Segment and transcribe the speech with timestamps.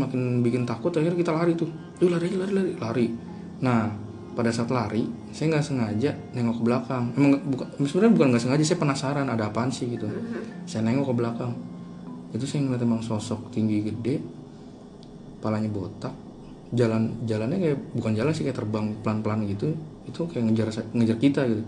[0.00, 1.68] semakin bikin takut akhirnya kita lari tuh.
[2.00, 2.72] Yuk lari lari lari.
[2.80, 3.06] Lari.
[3.60, 3.92] Nah
[4.32, 7.04] pada saat lari saya nggak sengaja nengok ke belakang.
[7.20, 10.08] Emang bukan sebenarnya bukan nggak sengaja saya penasaran ada apaan sih gitu.
[10.64, 11.52] Saya nengok ke belakang.
[12.32, 14.16] Itu saya ngeliat emang sosok tinggi gede
[15.44, 16.16] palanya botak.
[16.72, 19.76] Jalan jalannya kayak bukan jalan sih kayak terbang pelan pelan gitu.
[20.08, 21.64] Itu kayak ngejar ngejar kita gitu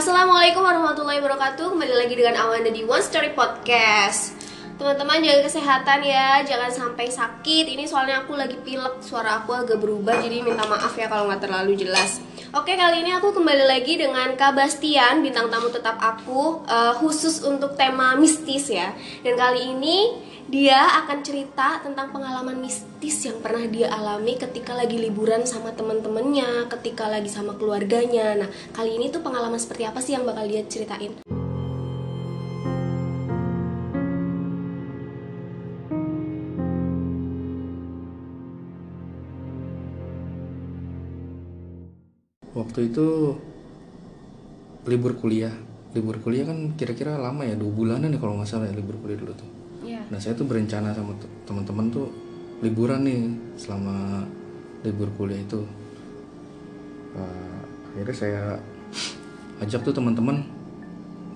[0.00, 1.76] Assalamualaikum warahmatullahi wabarakatuh.
[1.76, 4.32] Kembali lagi dengan Awanda di One Story Podcast.
[4.80, 6.40] Teman-teman jaga kesehatan ya.
[6.40, 7.68] Jangan sampai sakit.
[7.68, 9.04] Ini soalnya aku lagi pilek.
[9.04, 12.16] Suara aku agak berubah Jadi minta maaf ya kalau nggak terlalu jelas.
[12.56, 17.44] Oke kali ini aku kembali lagi dengan Kak Bastian Bintang tamu tetap aku eh, Khusus
[17.44, 18.96] untuk tema mistis ya.
[19.20, 20.16] Dan kali ini
[20.50, 26.66] dia akan cerita tentang pengalaman mistis yang pernah dia alami ketika lagi liburan sama teman-temannya,
[26.66, 28.34] ketika lagi sama keluarganya.
[28.34, 31.14] Nah, kali ini tuh pengalaman seperti apa sih yang bakal dia ceritain?
[42.50, 43.34] waktu itu
[44.84, 45.54] libur kuliah
[45.94, 49.18] libur kuliah kan kira-kira lama ya dua bulanan ya kalau nggak salah ya libur kuliah
[49.18, 49.59] dulu tuh.
[50.10, 51.14] Nah saya tuh berencana sama
[51.46, 52.10] teman-teman tuh
[52.60, 53.22] liburan nih
[53.56, 54.26] selama
[54.84, 55.60] libur kuliah itu.
[57.16, 57.60] Uh,
[57.92, 58.42] akhirnya saya
[59.64, 60.44] ajak tuh teman-teman.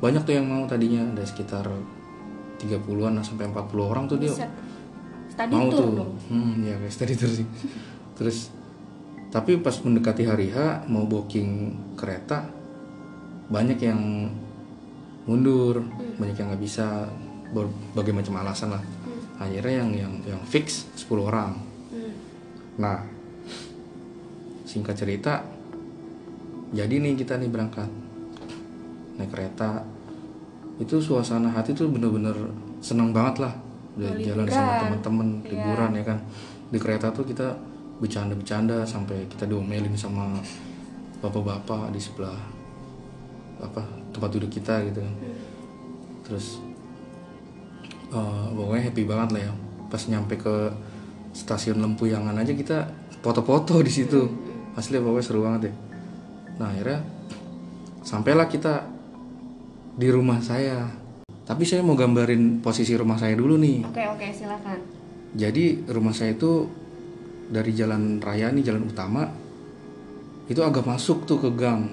[0.00, 1.64] Banyak tuh yang mau tadinya ada sekitar
[2.60, 4.32] 30-an sampai 40 orang tuh dia
[5.50, 5.90] mau tuh tuh.
[5.98, 6.12] dong.
[6.30, 7.46] hmm ya guys tadi sih.
[8.14, 8.52] Terus
[9.34, 12.46] tapi pas mendekati hari H mau booking kereta
[13.50, 14.30] banyak yang
[15.26, 15.82] mundur
[16.20, 17.10] banyak yang nggak bisa
[17.54, 18.82] berbagai macam alasan lah.
[19.38, 21.54] Akhirnya yang yang yang fix 10 orang.
[21.94, 22.10] Hmm.
[22.74, 23.06] nah
[24.66, 25.46] singkat cerita
[26.74, 27.86] jadi nih kita nih berangkat
[29.14, 29.86] naik kereta.
[30.82, 32.34] Itu suasana hati tuh bener-bener
[32.82, 33.54] seneng banget lah.
[33.94, 36.18] Udah jalan sama teman-teman liburan ya kan.
[36.74, 37.54] Di kereta tuh kita
[38.02, 40.34] bercanda-bercanda sampai kita diomelin sama
[41.22, 42.34] bapak-bapak di sebelah
[43.62, 45.14] apa tempat duduk kita gitu kan.
[46.26, 46.58] Terus
[48.14, 49.52] eh, pokoknya happy banget lah ya.
[49.90, 50.54] Pas nyampe ke
[51.34, 52.78] stasiun Lempuyangan aja kita
[53.20, 54.30] foto-foto di situ.
[54.78, 55.74] Asli pokoknya seru banget ya.
[56.62, 56.98] Nah akhirnya
[58.06, 58.86] sampailah kita
[59.98, 60.86] di rumah saya.
[61.44, 63.84] Tapi saya mau gambarin posisi rumah saya dulu nih.
[63.84, 64.80] Oke oke silakan.
[65.34, 66.70] jadi rumah saya itu
[67.50, 69.26] dari jalan raya nih jalan utama
[70.46, 71.88] itu agak masuk tuh ke gang.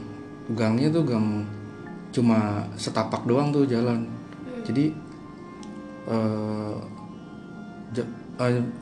[0.51, 1.47] Gangnya tuh gang
[2.11, 4.03] cuma setapak doang tuh jalan.
[4.67, 4.91] Jadi
[6.07, 6.77] eh,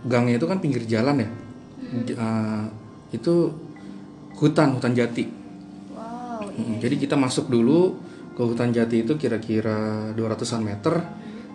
[0.07, 1.30] gangnya itu kan pinggir jalan ya
[2.16, 2.63] eh,
[3.12, 3.34] itu
[4.38, 5.25] hutan hutan jati
[5.90, 6.46] Wow.
[6.56, 8.00] Mm, Jadi kita masuk dulu
[8.31, 10.96] ke hutan jati itu kira-kira 200-an meter.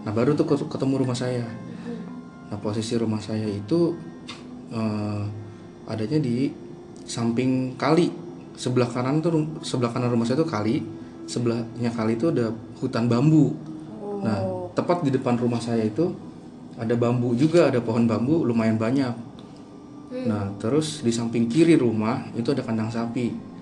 [0.05, 1.49] Nah, baru tuh ket- ketemu rumah saya.
[2.53, 3.97] Nah, posisi rumah saya itu
[4.69, 5.23] eh,
[5.89, 6.53] adanya di
[7.09, 8.13] samping kali.
[8.55, 9.33] Sebelah kanan tuh
[9.65, 10.85] sebelah kanan rumah saya tuh kali,
[11.25, 13.57] sebelahnya kali itu ada hutan bambu.
[14.21, 16.11] Nah, tepat di depan rumah saya itu
[16.75, 19.15] ada bambu juga, ada pohon bambu lumayan banyak.
[20.15, 23.55] Nah, terus di samping kiri rumah itu ada kandang sapi.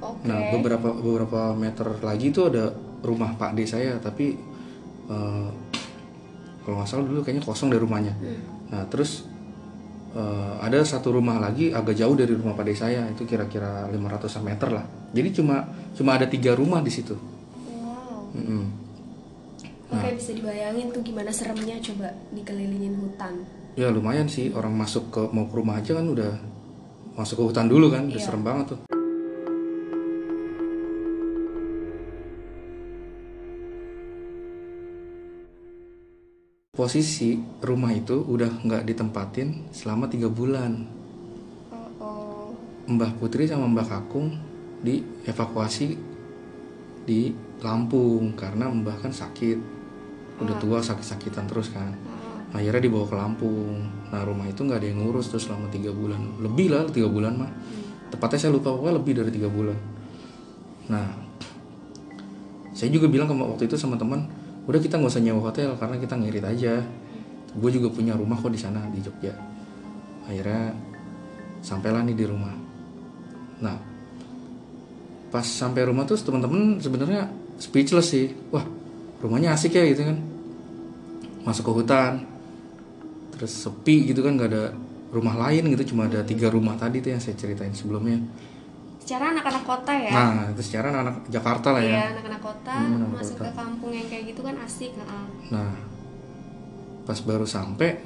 [0.00, 0.24] Oke.
[0.24, 2.72] Nah beberapa beberapa meter lagi itu ada
[3.04, 4.32] rumah Pak D saya tapi
[5.12, 5.48] eh,
[6.64, 8.16] kalau nggak salah dulu kayaknya kosong dari rumahnya.
[8.72, 9.28] Nah terus
[10.16, 14.40] eh, ada satu rumah lagi agak jauh dari rumah Pak D saya itu kira-kira 500
[14.40, 14.84] meter lah.
[15.12, 17.16] Jadi cuma cuma ada tiga rumah di situ.
[17.68, 18.32] Wow.
[19.90, 20.06] Mm-mm.
[20.06, 23.42] Oke bisa dibayangin tuh gimana seremnya coba dikelilingin hutan.
[23.74, 26.38] Ya lumayan sih orang masuk ke mau ke rumah aja kan udah
[27.18, 28.80] masuk ke hutan dulu kan udah serem banget tuh.
[36.70, 40.86] Posisi rumah itu udah nggak ditempatin selama tiga bulan.
[41.74, 42.46] Oh, oh.
[42.86, 44.38] Mbah Putri sama Mbah Kakung
[44.86, 45.98] dievakuasi
[47.04, 49.79] di Lampung karena Mbah kan sakit,
[50.40, 51.92] udah tua sakit-sakitan terus kan.
[52.50, 53.78] Akhirnya dibawa ke Lampung.
[54.10, 57.38] Nah rumah itu nggak ada yang ngurus tuh selama tiga bulan, lebih lah tiga bulan
[57.38, 57.50] mah.
[58.10, 59.78] Tepatnya saya lupa pokoknya lebih dari tiga bulan.
[60.90, 61.06] Nah
[62.74, 64.26] saya juga bilang ke waktu itu sama teman,
[64.66, 66.74] udah kita nggak usah nyewa hotel karena kita ngirit aja.
[67.50, 69.34] Gue juga punya rumah kok di sana di Jogja.
[70.26, 70.74] Akhirnya
[71.62, 72.54] sampailah nih di rumah.
[73.62, 73.78] Nah
[75.30, 77.30] pas sampai rumah tuh teman-teman sebenarnya
[77.62, 78.34] speechless sih.
[78.50, 78.66] Wah
[79.22, 80.18] rumahnya asik ya gitu kan.
[81.40, 82.12] Masuk ke hutan,
[83.30, 84.64] terus sepi gitu kan nggak ada
[85.10, 88.20] rumah lain gitu cuma ada tiga rumah tadi tuh yang saya ceritain sebelumnya
[89.02, 92.94] secara anak-anak kota ya nah itu secara anak-anak Jakarta lah ya Iya, anak-anak kota Hmm,
[92.94, 93.50] anak masuk kota.
[93.50, 94.92] ke kampung yang kayak gitu kan asik.
[95.50, 95.72] Nah,
[97.02, 97.98] pas baru sampai,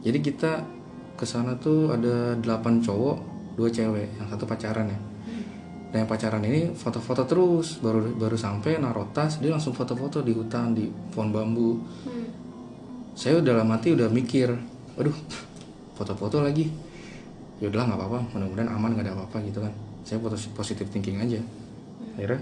[0.00, 0.52] jadi kita
[1.18, 3.16] ke sana tuh ada 8 cowok,
[3.58, 4.98] dua cewek, yang satu pacaran ya.
[5.90, 10.30] Dan yang pacaran ini foto-foto terus, baru baru sampai naruh tas, dia langsung foto-foto di
[10.30, 11.82] hutan di pohon bambu.
[12.06, 12.26] Hmm.
[13.12, 14.48] Saya udah dalam hati udah mikir,
[14.96, 15.14] waduh,
[15.94, 16.72] foto-foto lagi.
[17.60, 19.72] Ya udahlah nggak apa-apa, mudah-mudahan aman nggak ada apa-apa gitu kan.
[20.02, 21.38] Saya posi- positive thinking aja.
[22.18, 22.40] Akhirnya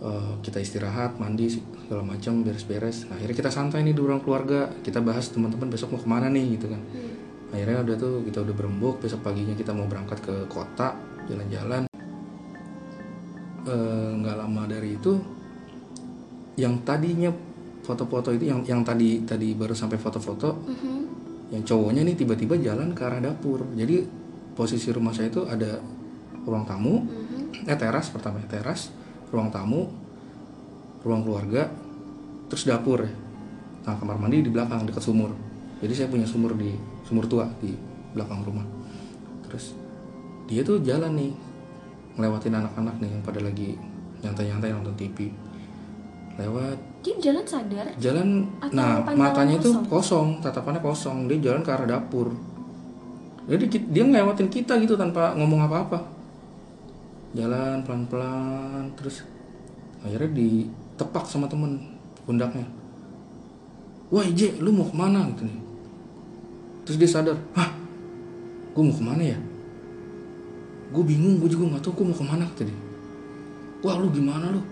[0.00, 3.10] eh, kita istirahat, mandi segala macam, beres-beres.
[3.10, 4.70] Nah, akhirnya kita santai nih di ruang keluarga.
[4.80, 6.80] Kita bahas teman-teman besok mau ke mana nih gitu kan.
[7.50, 9.02] Akhirnya udah tuh kita udah berembuk.
[9.02, 10.94] Besok paginya kita mau berangkat ke kota,
[11.26, 11.90] jalan-jalan.
[13.66, 15.18] Eh, Nggak lama dari itu,
[16.56, 17.28] yang tadinya
[17.90, 20.98] foto-foto itu yang yang tadi tadi baru sampai foto-foto, Mhm.
[21.50, 23.66] yang cowoknya nih tiba-tiba jalan ke arah dapur.
[23.74, 24.06] Jadi
[24.54, 25.82] posisi rumah saya itu ada
[26.46, 27.66] ruang tamu, Mhm.
[27.66, 28.94] eh teras pertama teras
[29.30, 29.86] ruang tamu
[31.06, 31.70] ruang keluarga
[32.50, 33.12] terus dapur ya
[33.80, 35.32] nah kamar mandi di belakang dekat sumur
[35.80, 36.76] jadi saya punya sumur di
[37.08, 37.72] sumur tua di
[38.12, 38.66] belakang rumah
[39.48, 39.72] terus
[40.44, 41.32] dia tuh jalan nih
[42.20, 43.80] ngelewatin anak-anak nih yang pada lagi
[44.20, 45.32] nyantai-nyantai nonton TV
[46.38, 46.78] lewat.
[47.00, 47.86] Dia jalan sadar?
[47.96, 49.88] Jalan Atau nah matanya itu kosong?
[49.88, 51.16] kosong tatapannya kosong.
[51.26, 52.30] Dia jalan ke arah dapur.
[53.48, 55.98] Jadi dia ngelewatin kita gitu tanpa ngomong apa-apa.
[57.34, 59.24] Jalan pelan-pelan terus
[60.04, 61.96] akhirnya ditepak sama temen
[62.28, 62.66] pundaknya.
[64.10, 65.26] Wah Ije lu mau ke mana?
[65.34, 65.58] Gitu nih.
[66.84, 67.70] Terus dia sadar hah?
[68.74, 69.38] Gue mau ke mana ya?
[70.90, 72.78] Gue bingung gue juga nggak tahu gue mau ke mana kata dia.
[73.80, 74.62] Wah lu gimana lu?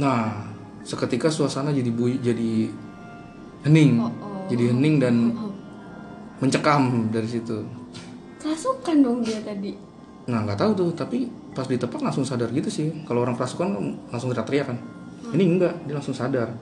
[0.00, 0.45] Nah
[0.86, 2.70] seketika suasana jadi bu jadi
[3.66, 3.98] hening.
[3.98, 4.46] Oh, oh.
[4.46, 5.50] jadi hening dan Oh.
[6.38, 7.66] mencekam dari situ.
[8.38, 9.74] Kerasukan dong dia tadi.
[10.30, 13.02] Nah nggak tahu tuh tapi pas ditepak langsung sadar gitu sih.
[13.02, 13.84] Kalau orang kerasukan kan
[14.14, 14.78] langsung teriak-teriak kan.
[15.34, 16.54] Ini enggak dia langsung sadar.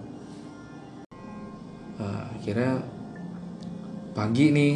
[1.94, 2.80] Nah, akhirnya
[4.16, 4.72] pagi nih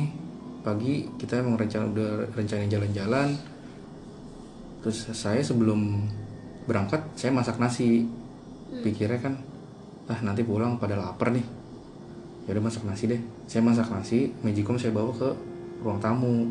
[0.61, 3.29] pagi kita emang rencana udah rencana jalan-jalan.
[4.85, 6.05] Terus saya sebelum
[6.69, 8.05] berangkat saya masak nasi
[8.69, 9.35] pikirnya kan
[10.09, 11.44] ah nanti pulang pada lapar nih.
[12.49, 13.20] Ya udah masak nasi deh.
[13.44, 15.29] Saya masak nasi magicom saya bawa ke
[15.85, 16.49] ruang tamu.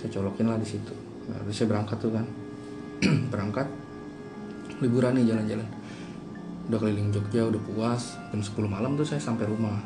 [0.00, 0.92] Saya colokin lah di situ.
[1.28, 2.24] Nah, terus saya berangkat tuh kan.
[3.32, 3.68] Berangkat
[4.80, 5.68] liburan nih jalan-jalan.
[6.72, 8.16] Udah keliling Jogja udah puas.
[8.32, 9.80] Jam 10 malam tuh saya sampai rumah.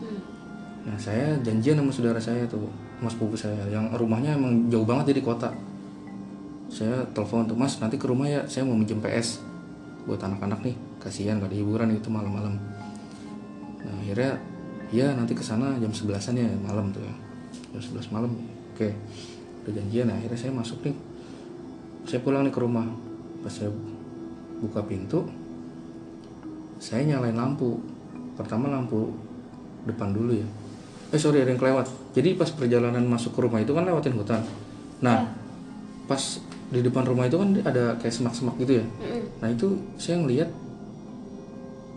[0.00, 0.16] Hmm.
[0.80, 2.64] nah saya janjian sama saudara saya tuh
[3.04, 5.52] mas pupu saya yang rumahnya emang jauh banget dari kota.
[6.72, 9.49] Saya telepon tuh mas nanti ke rumah ya saya mau minjem PS
[10.04, 10.76] buat anak-anak nih.
[11.00, 12.60] Kasihan gak ada hiburan itu malam-malam.
[13.80, 14.36] Nah akhirnya
[14.90, 17.14] ya nanti ke sana jam 11an ya malam tuh ya.
[17.76, 18.30] Jam 11 malam.
[18.76, 18.92] Oke
[19.60, 20.96] udah janjian nah, akhirnya saya masuk nih.
[22.08, 22.86] Saya pulang nih ke rumah.
[23.40, 23.72] Pas saya
[24.60, 25.24] buka pintu
[26.80, 27.78] saya nyalain lampu.
[28.34, 29.12] Pertama lampu
[29.84, 30.48] depan dulu ya.
[31.12, 31.86] Eh sorry ada yang kelewat.
[32.16, 34.40] Jadi pas perjalanan masuk ke rumah itu kan lewatin hutan.
[35.04, 35.28] Nah
[36.08, 38.84] pas di depan rumah itu kan ada kayak semak-semak gitu ya.
[38.86, 39.22] Mm-mm.
[39.42, 40.48] nah itu saya ngelihat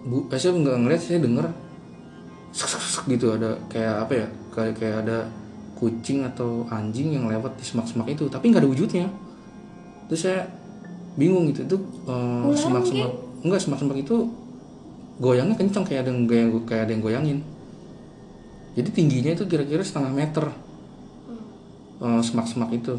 [0.04, 1.46] bu eh, saya nggak ngeliat saya denger
[2.52, 5.18] sek, sek gitu ada kayak apa ya kayak kayak ada
[5.78, 9.08] kucing atau anjing yang lewat di semak-semak itu tapi nggak ada wujudnya.
[10.10, 10.50] Terus saya
[11.14, 11.78] bingung gitu itu
[12.10, 13.12] Ular semak-semak
[13.46, 14.26] enggak semak-semak itu
[15.22, 17.40] goyangnya kencang kayak ada yang goyang kayak ada yang goyangin.
[18.74, 20.46] Jadi tingginya itu kira-kira setengah meter
[22.02, 22.98] eh, semak-semak itu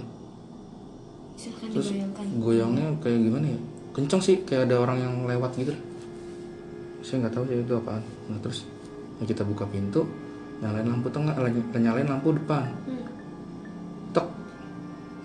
[1.45, 2.25] silahkan terus dibayangkan.
[2.41, 3.61] goyangnya kayak gimana ya?
[3.95, 5.75] Kencang sih kayak ada orang yang lewat gitu.
[7.05, 8.03] Saya nggak tahu sih itu apaan.
[8.33, 8.65] Nah terus
[9.21, 10.09] ya kita buka pintu
[10.65, 11.37] nyalain lampu tengah
[11.77, 12.73] nyalain lampu depan.
[12.89, 13.05] Hmm.
[14.17, 14.27] tek.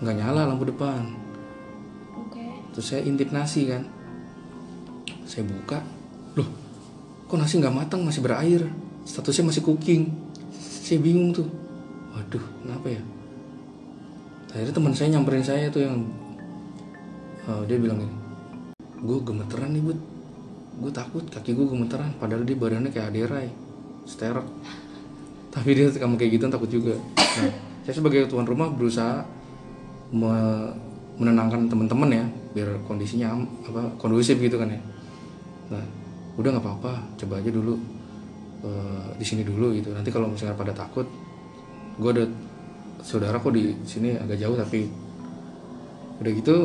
[0.04, 1.02] Nggak nyala lampu depan.
[2.20, 2.44] Oke.
[2.76, 3.88] Terus saya intip nasi kan.
[5.24, 5.80] Saya buka.
[6.36, 6.50] Loh
[7.30, 8.04] kok nasi nggak matang?
[8.04, 8.68] Masih berair.
[9.08, 10.12] Statusnya masih cooking.
[10.60, 11.48] Saya bingung tuh.
[12.14, 13.02] Waduh kenapa ya
[14.50, 15.98] akhirnya teman saya nyamperin saya tuh yang
[17.46, 18.16] eh, dia bilang gini
[19.00, 20.00] gue gemeteran nih bud.
[20.80, 23.48] Gue takut kaki gue gemeteran padahal dia badannya kayak aderai
[24.08, 24.48] sterek
[25.54, 26.96] tapi dia kamu kayak gitu takut juga.
[27.20, 27.52] Nah
[27.84, 29.24] saya sebagai tuan rumah berusaha
[30.16, 30.72] me-
[31.20, 32.26] menenangkan teman-teman ya
[32.56, 33.36] biar kondisinya
[33.68, 34.80] apa kondusif gitu kan ya.
[35.76, 35.84] Nah
[36.40, 37.76] udah nggak apa-apa coba aja dulu
[38.64, 39.92] eh, di sini dulu gitu.
[39.92, 41.08] Nanti kalau misalnya pada takut
[42.00, 42.24] gue ada
[43.00, 44.92] saudara kok di sini agak jauh tapi
[46.20, 46.56] udah gitu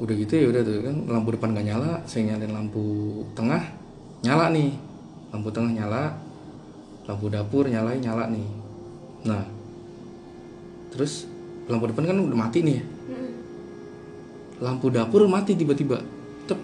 [0.00, 2.84] udah gitu ya udah tuh kan lampu depan gak nyala saya nyalain lampu
[3.36, 3.60] tengah
[4.24, 4.72] nyala nih.
[5.30, 6.16] Lampu tengah nyala
[7.04, 8.48] lampu dapur nyalain nyala nih.
[9.28, 9.44] Nah
[10.90, 11.28] terus
[11.68, 12.80] lampu depan kan udah mati nih.
[12.80, 12.84] Ya
[14.60, 16.00] lampu dapur mati tiba-tiba
[16.48, 16.60] tep.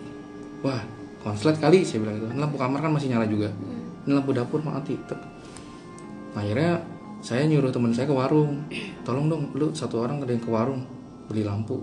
[0.65, 0.81] Wah
[1.21, 2.27] konslet kali saya bilang gitu.
[2.41, 3.53] Lampu kamar kan masih nyala juga.
[4.09, 5.36] Ini lampu dapur mati tep
[6.37, 6.85] akhirnya
[7.25, 8.69] saya nyuruh teman saya ke warung.
[9.03, 10.85] Tolong dong lu satu orang ada yang ke warung
[11.27, 11.81] beli lampu.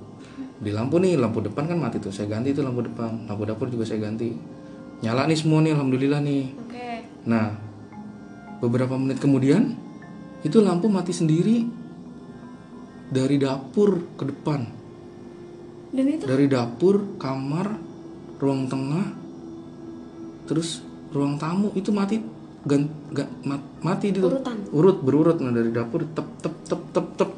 [0.61, 2.13] Beli lampu nih lampu depan kan mati tuh.
[2.13, 4.31] Saya ganti tuh lampu depan lampu dapur juga saya ganti.
[5.03, 6.43] Nyala nih semua nih alhamdulillah nih.
[6.63, 6.87] Oke.
[7.23, 7.55] nah
[8.63, 9.75] beberapa menit kemudian
[10.43, 11.67] itu lampu mati sendiri
[13.11, 14.61] dari dapur ke depan.
[15.93, 16.23] Dan itu?
[16.23, 17.67] Dari dapur kamar
[18.39, 19.05] ruang tengah
[20.43, 20.83] terus
[21.15, 22.19] ruang tamu itu mati
[22.63, 24.57] gan, ga- mat- mati itu Urutan.
[24.71, 25.37] urut berurut.
[25.39, 27.29] Nah dari dapur tep tep tep tep tep.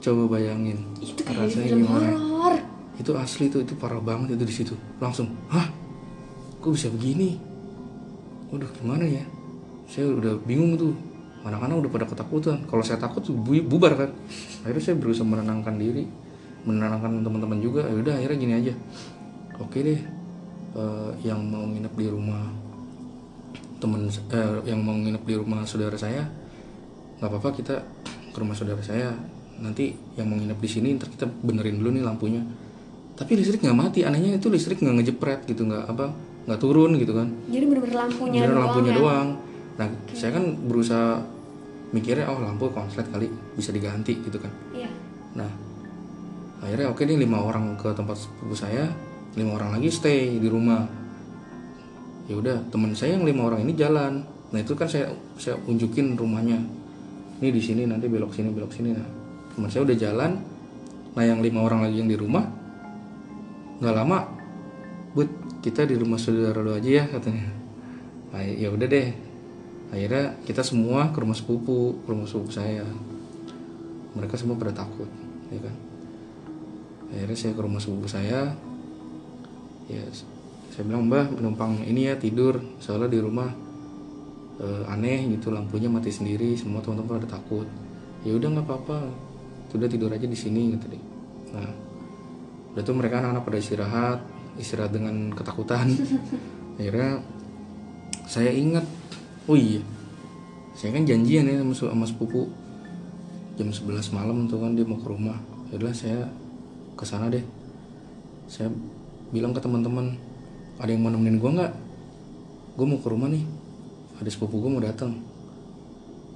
[0.00, 0.80] Coba bayangin.
[0.98, 2.08] Itu kayak di rasanya film gimana?
[2.16, 2.56] horor.
[3.00, 4.74] itu asli tuh itu parah banget itu di situ.
[5.00, 5.68] Langsung hah?
[6.60, 7.40] Kok bisa begini?
[8.52, 9.24] Waduh gimana ya?
[9.88, 10.92] Saya udah bingung tuh.
[11.40, 12.60] Anak-anak udah pada ketakutan.
[12.68, 14.10] Kalau saya takut tuh bu- bubar kan?
[14.60, 16.04] Akhirnya saya berusaha menenangkan diri
[16.60, 17.88] menenangkan teman-teman juga.
[17.88, 18.74] Ya udah akhirnya gini aja.
[19.56, 20.00] Oke deh
[20.76, 22.44] eh, yang mau nginep di rumah
[23.80, 26.28] temen eh, yang mau nginep di rumah saudara saya
[27.18, 27.74] nggak apa-apa kita
[28.30, 29.10] ke rumah saudara saya
[29.60, 32.42] nanti yang mau nginep di sini ntar kita benerin dulu nih lampunya
[33.16, 36.12] tapi listrik nggak mati anehnya itu listrik nggak ngejepret gitu nggak apa
[36.48, 38.96] nggak turun gitu kan Jadi bener-bener lampunya Beneran doang lampunya ya.
[38.96, 39.28] doang
[39.76, 41.10] nah saya kan berusaha
[41.90, 44.88] mikirnya oh lampu konslet kali bisa diganti gitu kan Iya.
[45.30, 45.50] Nah,
[46.58, 48.90] akhirnya oke nih lima orang ke tempat sepupu saya,
[49.38, 50.82] lima orang lagi stay di rumah.
[52.30, 54.22] Ya udah, teman saya yang lima orang ini jalan.
[54.54, 56.62] Nah itu kan saya saya unjukin rumahnya.
[57.42, 58.94] Ini di sini nanti belok sini belok sini.
[58.94, 59.08] Nah,
[59.58, 60.38] teman saya udah jalan.
[61.18, 62.46] Nah yang lima orang lagi yang di rumah,
[63.82, 64.30] nggak lama,
[65.10, 65.26] but
[65.58, 67.50] kita di rumah saudara lo aja ya katanya.
[68.30, 69.10] Nah, ya udah deh.
[69.90, 72.86] Akhirnya kita semua ke rumah sepupu, ke rumah sepupu saya
[74.14, 75.06] mereka semua pada takut
[75.50, 75.74] ya kan
[77.10, 78.54] akhirnya saya ke rumah sepupu saya
[79.90, 80.02] ya
[80.70, 83.50] saya bilang mbah penumpang ini ya tidur soalnya di rumah
[84.62, 87.66] eh, aneh gitu lampunya mati sendiri semua teman-teman pada takut.
[88.22, 88.98] Ya udah nggak apa-apa
[89.70, 91.02] sudah tidur aja di sini gitu deh
[91.50, 91.70] nah
[92.74, 94.18] udah tuh mereka anak-anak pada istirahat
[94.58, 95.90] istirahat dengan ketakutan.
[96.78, 97.22] Akhirnya
[98.26, 98.86] saya ingat
[99.50, 99.82] oh iya
[100.74, 102.46] saya kan janjian ya sama, sama sepupu
[103.58, 105.36] jam 11 malam tuh kan dia mau ke rumah.
[105.74, 106.24] Yaudah saya
[106.96, 107.44] ke sana deh.
[108.48, 108.72] Saya
[109.30, 110.16] bilang ke teman-teman
[110.80, 111.72] ada yang mau nemenin gue nggak?
[112.80, 113.44] Gue mau ke rumah nih.
[114.16, 115.12] Ada sepupu gue mau datang.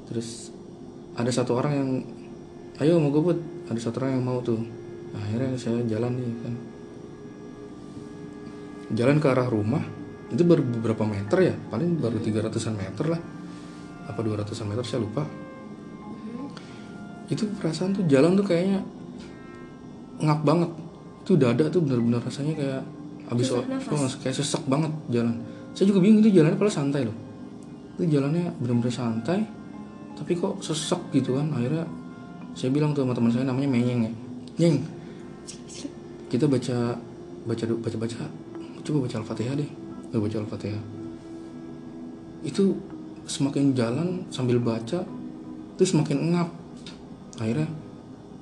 [0.05, 0.53] Terus
[1.17, 1.91] ada satu orang yang
[2.85, 3.35] ayo mau gue
[3.73, 4.61] ada satu orang yang mau tuh.
[5.17, 6.55] Akhirnya saya jalan nih kan.
[8.93, 9.81] Jalan ke arah rumah
[10.29, 11.55] itu baru beberapa meter ya?
[11.73, 13.21] Paling baru 300an meter lah.
[14.13, 15.25] Apa 200an meter saya lupa.
[17.33, 18.85] Itu perasaan tuh jalan tuh kayaknya
[20.21, 20.71] ngap banget.
[21.25, 22.85] Itu dada tuh bener-bener rasanya kayak
[23.29, 23.65] habis oh,
[24.21, 25.35] kayak sesak banget jalan.
[25.75, 27.17] Saya juga bingung itu jalannya kalau santai loh.
[27.97, 29.43] Itu jalannya bener-bener santai
[30.15, 31.51] tapi kok sesek gitu kan.
[31.53, 31.85] Akhirnya
[32.55, 34.13] saya bilang tuh sama teman saya namanya Menyeng ya.
[34.63, 34.77] Nyeng
[36.31, 36.99] kita baca
[37.49, 38.17] baca baca baca.
[38.85, 39.71] Coba baca al-fatihah deh.
[40.13, 40.83] Coba baca al-fatihah.
[42.45, 42.77] Itu
[43.25, 45.05] semakin jalan sambil baca
[45.75, 46.49] itu semakin engap
[47.41, 47.67] akhirnya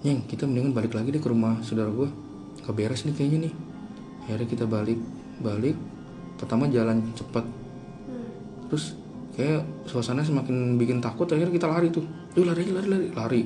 [0.02, 2.10] Nyeng kita mendingan balik lagi deh ke rumah saudara gue
[2.66, 3.54] gak beres nih kayaknya nih
[4.26, 4.98] akhirnya kita balik
[5.42, 5.74] balik
[6.38, 7.44] pertama jalan cepet.
[8.70, 8.94] Terus
[9.34, 12.04] kayak suasana semakin bikin takut akhirnya kita lari tuh.
[12.38, 13.42] Yuk lari lari lari lari.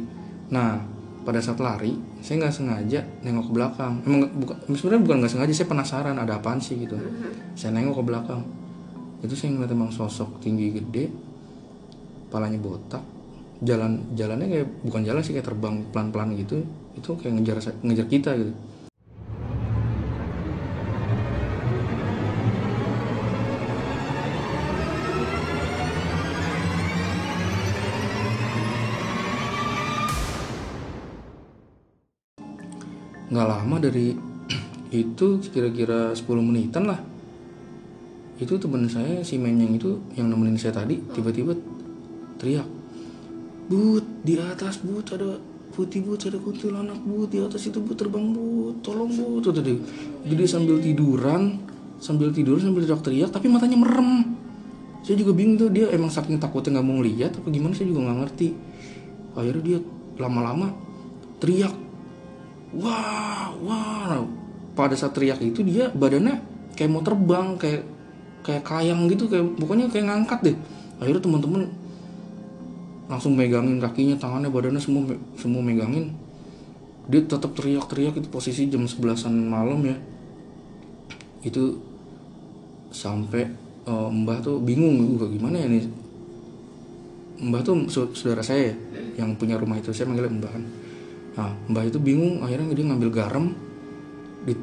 [0.53, 0.81] Nah
[1.27, 3.93] pada saat lari saya nggak sengaja nengok ke belakang.
[4.05, 6.97] Emang bukan sebenarnya bukan nggak sengaja saya penasaran ada apaan sih gitu.
[7.57, 8.41] Saya nengok ke belakang.
[9.25, 11.09] Itu saya ngeliat emang sosok tinggi gede
[12.29, 13.03] palanya botak.
[13.65, 16.61] Jalan jalannya kayak bukan jalan sih kayak terbang pelan pelan gitu.
[16.97, 18.53] Itu kayak ngejar ngejar kita gitu
[33.37, 34.17] nggak lama dari
[35.05, 36.97] itu kira-kira 10 menitan lah.
[38.41, 41.53] Itu temen saya si Menyeng itu yang nemenin saya tadi tiba-tiba
[42.41, 42.69] teriak
[43.67, 45.41] but di atas but ada
[45.73, 49.81] putih but ada kuntilanak but di atas itu but terbang but tolong but tuh tadi
[50.29, 51.59] jadi sambil tiduran
[51.97, 54.37] sambil tidur sambil teriak-teriak tapi matanya merem.
[55.01, 58.11] Saya juga bingung tuh dia emang saking takutnya nggak mau lihat apa gimana saya juga
[58.11, 58.49] nggak ngerti.
[59.39, 59.79] Akhirnya dia
[60.19, 60.75] lama-lama
[61.41, 61.86] teriak
[62.75, 63.37] wah
[64.07, 64.23] Nah,
[64.79, 66.39] pada saat teriak itu dia badannya
[66.79, 67.83] kayak mau terbang kayak
[68.47, 70.57] kayak kayang gitu kayak pokoknya kayak ngangkat deh.
[71.03, 71.63] Akhirnya teman-teman
[73.07, 75.03] langsung megangin kakinya tangannya badannya semua
[75.35, 76.15] semua megangin.
[77.07, 79.97] Dia tetap teriak-teriak itu posisi jam 11an malam ya.
[81.43, 81.83] Itu
[82.95, 83.43] sampai
[83.87, 85.87] eh, mbah tuh bingung juga gimana ya nih?
[87.37, 88.75] Mbah tuh saudara saya ya,
[89.25, 89.91] yang punya rumah itu.
[89.91, 90.65] Saya manggilnya mbah kan
[91.37, 93.53] nah mbah itu bingung akhirnya dia ngambil garam
[94.49, 94.57] di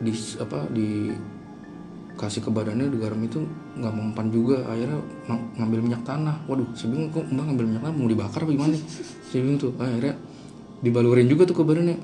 [0.00, 1.10] di apa di
[2.16, 3.44] kasih ke badannya di garam itu
[3.76, 4.98] nggak mempan juga akhirnya
[5.28, 6.48] ng- ngambil minyak tanah.
[6.48, 8.76] Waduh saya bingung kok mbak ngambil minyak tanah mau dibakar apa gimana
[9.28, 10.14] saya bingung tuh akhirnya
[10.80, 11.98] dibalurin juga tuh ke badannya.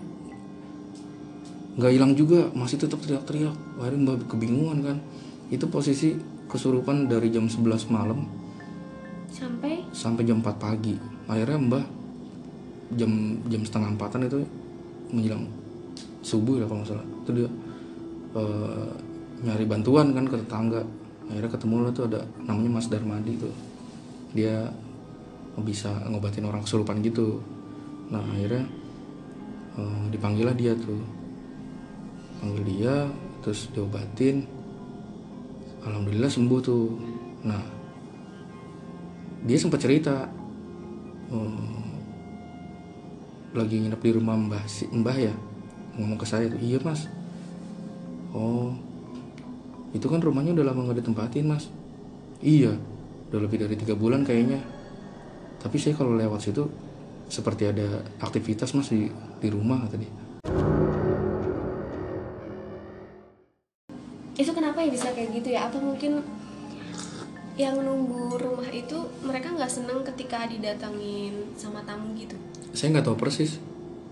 [1.80, 3.56] Nggak hilang juga masih tetap teriak-teriak.
[3.80, 4.96] Akhirnya mbak kebingungan kan.
[5.48, 6.16] Itu posisi
[6.48, 8.28] kesurupan dari jam 11 malam
[9.32, 9.88] sampai?
[9.96, 11.00] sampai jam 4 pagi.
[11.24, 11.84] Akhirnya mbah
[12.96, 14.38] jam jam setengah empatan itu
[15.12, 15.44] menjelang
[16.22, 17.06] subuh ya kalau nggak salah.
[17.22, 17.48] Itu dia
[18.38, 18.90] eh,
[19.42, 20.82] nyari bantuan kan ke tetangga.
[21.28, 23.54] Akhirnya ketemu lah tuh ada namanya Mas Darmadi tuh.
[24.32, 24.70] Dia
[25.60, 27.42] bisa ngobatin orang kesurupan gitu.
[28.08, 28.64] Nah akhirnya
[29.76, 31.02] eh, dipanggil lah dia tuh.
[32.40, 32.94] Panggil dia
[33.44, 34.46] terus diobatin.
[35.82, 36.86] Alhamdulillah sembuh tuh.
[37.44, 37.62] Nah
[39.42, 40.30] dia sempat cerita
[41.34, 41.81] eh,
[43.52, 45.34] lagi nginep di rumah mbah si mbah ya
[46.00, 47.04] ngomong ke saya iya mas.
[48.32, 48.72] Oh
[49.92, 51.68] itu kan rumahnya udah lama nggak ditempatin mas.
[52.40, 52.80] Iya
[53.28, 54.60] udah lebih dari tiga bulan kayaknya.
[55.60, 56.64] Tapi saya kalau lewat situ
[57.28, 60.12] seperti ada aktivitas mas di di rumah kata dia.
[64.32, 65.68] Itu kenapa ya bisa kayak gitu ya?
[65.68, 66.24] Apa mungkin
[67.60, 72.32] yang nunggu rumah itu mereka nggak seneng ketika didatangin sama tamu gitu
[72.72, 73.60] saya nggak tahu persis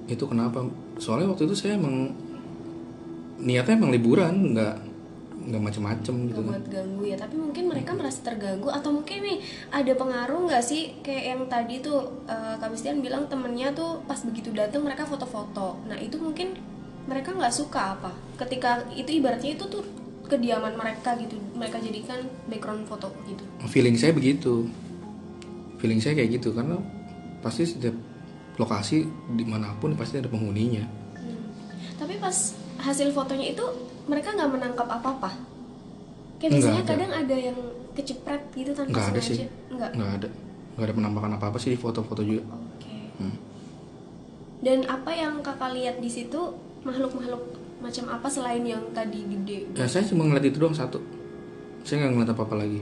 [0.07, 0.65] itu kenapa.
[1.01, 2.13] Soalnya waktu itu saya emang
[3.41, 4.77] niatnya emang liburan nggak
[5.41, 6.53] nggak macem-macem gitu kan.
[6.53, 8.69] buat ganggu ya tapi mungkin mereka merasa terganggu.
[8.69, 9.39] Atau mungkin nih
[9.73, 11.01] ada pengaruh nggak sih?
[11.01, 15.81] Kayak yang tadi tuh eh, Kak Bistian bilang temennya tuh pas begitu datang mereka foto-foto.
[15.89, 16.53] Nah itu mungkin
[17.09, 18.13] mereka nggak suka apa?
[18.37, 19.83] Ketika itu ibaratnya itu tuh
[20.31, 23.43] kediaman mereka gitu mereka jadikan background foto gitu.
[23.67, 24.69] Feeling saya begitu.
[25.81, 26.77] Feeling saya kayak gitu karena
[27.41, 28.10] pasti setiap
[28.61, 30.85] lokasi di mana pun pasti ada penghuninya
[31.17, 31.49] Hmm.
[31.97, 32.37] Tapi pas
[32.81, 33.65] hasil fotonya itu
[34.09, 35.37] mereka nggak menangkap apa-apa.
[36.41, 36.91] Kayak biasanya ada.
[36.97, 37.59] kadang ada yang
[37.93, 39.37] kecepret gitu tanpa nggak ada sih.
[39.69, 39.91] Nggak.
[39.97, 40.29] nggak ada
[40.81, 42.95] nggak ada penampakan apa apa sih di foto-foto juga Oke.
[43.21, 43.37] Hmm.
[44.65, 46.41] Dan apa yang kakak lihat di situ
[46.85, 47.43] makhluk-makhluk
[47.81, 49.73] macam apa selain yang tadi gede?
[49.77, 51.01] ya saya cuma ngeliat itu doang satu
[51.85, 52.81] saya nggak ngeliat apa apa lagi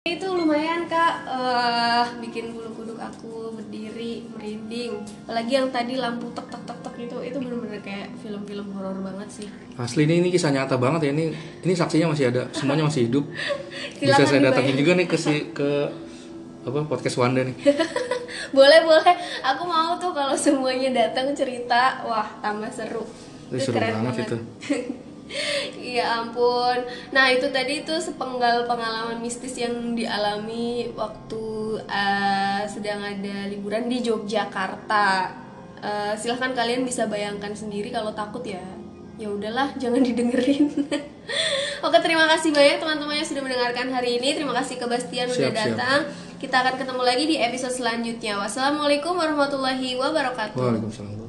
[0.00, 2.69] Itu lumayan kak, eh bikin bulu
[3.10, 5.02] aku berdiri merinding.
[5.26, 9.28] Apalagi yang tadi lampu tek tek tek tek itu, itu bener-bener kayak film-film horor banget
[9.42, 9.48] sih.
[9.76, 11.10] asli ini ini kisah nyata banget ya.
[11.12, 11.24] Ini
[11.66, 12.46] ini saksinya masih ada.
[12.54, 13.24] Semuanya masih hidup.
[14.00, 15.90] Bisa saya datangin juga nih ke si ke
[16.60, 17.56] apa podcast Wanda nih.
[18.56, 19.14] Boleh boleh.
[19.46, 22.02] Aku mau tuh kalau semuanya datang cerita.
[22.02, 23.04] Wah tambah seru.
[23.50, 24.26] Itu seru banget.
[24.26, 24.36] itu.
[25.78, 26.78] Iya ampun.
[27.14, 31.44] Nah itu tadi itu sepenggal pengalaman mistis yang dialami waktu
[31.86, 35.30] eh, sedang ada liburan di Yogyakarta.
[35.80, 38.62] Eh, silahkan kalian bisa bayangkan sendiri kalau takut ya.
[39.20, 40.68] Ya udahlah, jangan didengerin.
[41.86, 44.36] Oke terima kasih banyak teman-teman yang sudah mendengarkan hari ini.
[44.36, 45.68] Terima kasih ke Bastian udah Siap, siap.
[45.76, 46.00] datang.
[46.40, 48.40] Kita akan ketemu lagi di episode selanjutnya.
[48.40, 50.56] Wassalamualaikum warahmatullahi wabarakatuh.
[50.56, 51.19] Waalaikumsalam